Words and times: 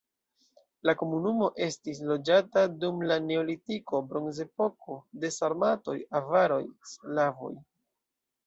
La 0.89 0.93
komunumo 1.01 1.49
estis 1.65 1.99
loĝata 2.11 2.63
dum 2.85 3.03
la 3.11 3.17
neolitiko, 3.27 4.01
bronzepoko, 4.15 4.97
de 5.25 5.33
sarmatoj, 5.37 5.97
avaroj, 6.23 6.61
slavoj. 6.95 7.55